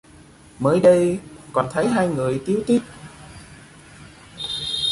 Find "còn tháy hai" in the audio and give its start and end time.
1.53-2.07